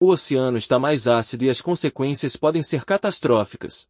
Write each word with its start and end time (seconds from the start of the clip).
o 0.00 0.08
oceano 0.08 0.56
está 0.56 0.78
mais 0.78 1.06
ácido 1.06 1.44
e 1.44 1.50
as 1.50 1.60
consequências 1.60 2.34
podem 2.34 2.62
ser 2.62 2.86
catastróficas. 2.86 3.86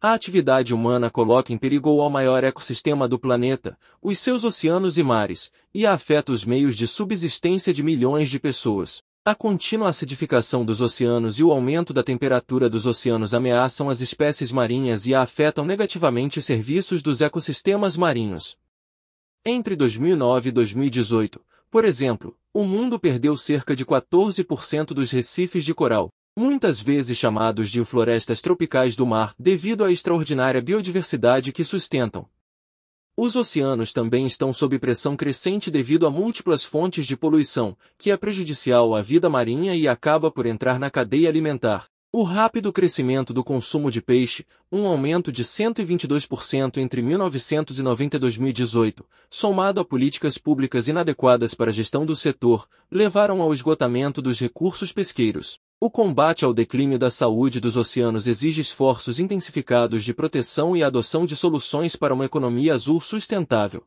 A 0.00 0.12
atividade 0.12 0.72
humana 0.72 1.10
coloca 1.10 1.52
em 1.52 1.58
perigo 1.58 1.90
o 1.90 2.08
maior 2.08 2.44
ecossistema 2.44 3.08
do 3.08 3.18
planeta, 3.18 3.76
os 4.00 4.16
seus 4.20 4.44
oceanos 4.44 4.96
e 4.96 5.02
mares, 5.02 5.50
e 5.74 5.84
afeta 5.84 6.30
os 6.30 6.44
meios 6.44 6.76
de 6.76 6.86
subsistência 6.86 7.74
de 7.74 7.82
milhões 7.82 8.30
de 8.30 8.38
pessoas. 8.38 9.02
A 9.24 9.34
contínua 9.34 9.88
acidificação 9.88 10.64
dos 10.64 10.80
oceanos 10.80 11.40
e 11.40 11.42
o 11.42 11.50
aumento 11.50 11.92
da 11.92 12.04
temperatura 12.04 12.70
dos 12.70 12.86
oceanos 12.86 13.34
ameaçam 13.34 13.90
as 13.90 14.00
espécies 14.00 14.52
marinhas 14.52 15.04
e 15.04 15.16
afetam 15.16 15.64
negativamente 15.64 16.38
os 16.38 16.44
serviços 16.44 17.02
dos 17.02 17.20
ecossistemas 17.20 17.96
marinhos. 17.96 18.56
Entre 19.44 19.74
2009 19.74 20.50
e 20.50 20.52
2018, 20.52 21.40
por 21.68 21.84
exemplo, 21.84 22.38
o 22.54 22.62
mundo 22.62 23.00
perdeu 23.00 23.36
cerca 23.36 23.74
de 23.74 23.84
14% 23.84 24.94
dos 24.94 25.10
recifes 25.10 25.64
de 25.64 25.74
coral, 25.74 26.08
muitas 26.38 26.80
vezes 26.80 27.18
chamados 27.18 27.68
de 27.68 27.84
florestas 27.84 28.40
tropicais 28.40 28.94
do 28.94 29.04
mar, 29.04 29.34
devido 29.36 29.84
à 29.84 29.90
extraordinária 29.90 30.62
biodiversidade 30.62 31.50
que 31.50 31.64
sustentam. 31.64 32.28
Os 33.16 33.34
oceanos 33.34 33.92
também 33.92 34.24
estão 34.24 34.52
sob 34.52 34.78
pressão 34.78 35.16
crescente 35.16 35.68
devido 35.68 36.06
a 36.06 36.10
múltiplas 36.10 36.62
fontes 36.62 37.04
de 37.04 37.16
poluição, 37.16 37.76
que 37.98 38.12
é 38.12 38.16
prejudicial 38.16 38.94
à 38.94 39.02
vida 39.02 39.28
marinha 39.28 39.74
e 39.74 39.88
acaba 39.88 40.30
por 40.30 40.46
entrar 40.46 40.78
na 40.78 40.88
cadeia 40.88 41.28
alimentar. 41.28 41.88
O 42.12 42.22
rápido 42.22 42.72
crescimento 42.72 43.34
do 43.34 43.42
consumo 43.42 43.90
de 43.90 44.00
peixe, 44.00 44.46
um 44.70 44.86
aumento 44.86 45.32
de 45.32 45.42
122% 45.42 46.78
entre 46.78 47.02
1990 47.02 48.16
e 48.16 48.20
2018, 48.20 49.04
somado 49.28 49.80
a 49.80 49.84
políticas 49.84 50.38
públicas 50.38 50.86
inadequadas 50.86 51.52
para 51.52 51.70
a 51.70 51.74
gestão 51.74 52.06
do 52.06 52.14
setor, 52.14 52.68
levaram 52.88 53.42
ao 53.42 53.52
esgotamento 53.52 54.22
dos 54.22 54.38
recursos 54.38 54.92
pesqueiros. 54.92 55.58
O 55.80 55.88
combate 55.88 56.44
ao 56.44 56.52
declínio 56.52 56.98
da 56.98 57.08
saúde 57.08 57.60
dos 57.60 57.76
oceanos 57.76 58.26
exige 58.26 58.60
esforços 58.60 59.20
intensificados 59.20 60.02
de 60.02 60.12
proteção 60.12 60.76
e 60.76 60.82
adoção 60.82 61.24
de 61.24 61.36
soluções 61.36 61.94
para 61.94 62.12
uma 62.12 62.24
economia 62.24 62.74
azul 62.74 63.00
sustentável. 63.00 63.86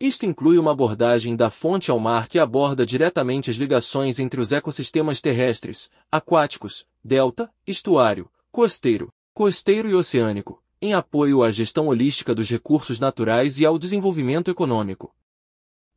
Isto 0.00 0.26
inclui 0.26 0.58
uma 0.58 0.72
abordagem 0.72 1.36
da 1.36 1.48
fonte 1.48 1.92
ao 1.92 2.00
mar 2.00 2.26
que 2.26 2.40
aborda 2.40 2.84
diretamente 2.84 3.52
as 3.52 3.56
ligações 3.56 4.18
entre 4.18 4.40
os 4.40 4.50
ecossistemas 4.50 5.20
terrestres, 5.20 5.88
aquáticos, 6.10 6.84
delta, 7.04 7.48
estuário, 7.64 8.28
costeiro, 8.50 9.12
costeiro 9.32 9.88
e 9.88 9.94
oceânico, 9.94 10.60
em 10.82 10.92
apoio 10.92 11.44
à 11.44 11.52
gestão 11.52 11.86
holística 11.86 12.34
dos 12.34 12.50
recursos 12.50 12.98
naturais 12.98 13.60
e 13.60 13.64
ao 13.64 13.78
desenvolvimento 13.78 14.50
econômico. 14.50 15.14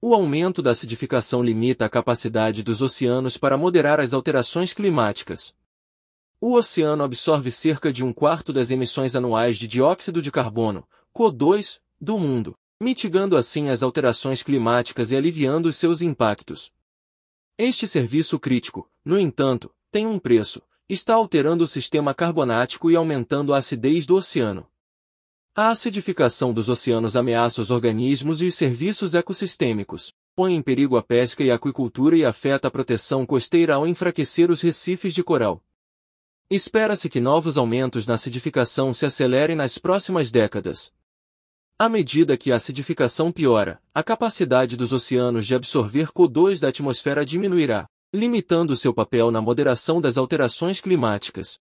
O 0.01 0.13
aumento 0.13 0.61
da 0.61 0.71
acidificação 0.71 1.43
limita 1.43 1.85
a 1.85 1.89
capacidade 1.89 2.63
dos 2.63 2.81
oceanos 2.81 3.37
para 3.37 3.57
moderar 3.57 3.99
as 3.99 4.13
alterações 4.13 4.73
climáticas. 4.73 5.53
O 6.39 6.53
oceano 6.53 7.03
absorve 7.03 7.51
cerca 7.51 7.91
de 7.91 8.03
um 8.03 8.13
quarto 8.13 8.53
das 8.53 8.71
emissões 8.71 9.15
anuais 9.15 9.57
de 9.57 9.67
dióxido 9.67 10.21
de 10.21 10.31
carbono, 10.31 10.87
CO2, 11.13 11.79
do 11.99 12.17
mundo 12.17 12.55
mitigando 12.81 13.35
assim 13.35 13.69
as 13.69 13.83
alterações 13.83 14.41
climáticas 14.41 15.11
e 15.11 15.17
aliviando 15.17 15.67
os 15.67 15.75
seus 15.75 16.01
impactos. 16.01 16.71
Este 17.57 17.85
serviço 17.85 18.39
crítico, 18.39 18.89
no 19.03 19.19
entanto, 19.19 19.69
tem 19.91 20.07
um 20.07 20.17
preço, 20.17 20.61
está 20.87 21.15
alterando 21.15 21.65
o 21.65 21.67
sistema 21.67 22.13
carbonático 22.13 22.89
e 22.89 22.95
aumentando 22.95 23.53
a 23.53 23.57
acidez 23.57 24.05
do 24.05 24.15
oceano. 24.15 24.65
A 25.61 25.71
acidificação 25.71 26.53
dos 26.53 26.69
oceanos 26.69 27.17
ameaça 27.17 27.61
os 27.61 27.69
organismos 27.69 28.41
e 28.41 28.47
os 28.47 28.55
serviços 28.55 29.13
ecossistêmicos, 29.13 30.13
põe 30.33 30.55
em 30.55 30.61
perigo 30.61 30.95
a 30.95 31.03
pesca 31.03 31.43
e 31.43 31.51
a 31.51 31.55
aquicultura 31.55 32.15
e 32.15 32.23
afeta 32.23 32.69
a 32.69 32.71
proteção 32.71 33.25
costeira 33.25 33.73
ao 33.73 33.85
enfraquecer 33.85 34.49
os 34.49 34.61
recifes 34.61 35.13
de 35.13 35.21
coral. 35.21 35.61
Espera-se 36.49 37.09
que 37.09 37.19
novos 37.19 37.57
aumentos 37.57 38.07
na 38.07 38.13
acidificação 38.13 38.93
se 38.93 39.05
acelerem 39.05 39.53
nas 39.53 39.77
próximas 39.77 40.31
décadas. 40.31 40.93
À 41.77 41.89
medida 41.89 42.37
que 42.37 42.53
a 42.53 42.55
acidificação 42.55 43.29
piora, 43.29 43.81
a 43.93 44.01
capacidade 44.01 44.77
dos 44.77 44.93
oceanos 44.93 45.45
de 45.45 45.55
absorver 45.55 46.07
CO2 46.07 46.61
da 46.61 46.69
atmosfera 46.69 47.25
diminuirá, 47.25 47.85
limitando 48.13 48.77
seu 48.77 48.93
papel 48.93 49.29
na 49.29 49.41
moderação 49.41 49.99
das 49.99 50.15
alterações 50.15 50.79
climáticas. 50.79 51.57